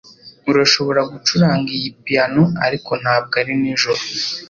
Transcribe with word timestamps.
Urashobora 0.51 1.01
gucuranga 1.11 1.69
iyi 1.77 1.89
piyano 2.03 2.43
ariko 2.65 2.91
ntabwo 3.01 3.33
ari 3.41 3.53
nijoro 3.61 4.01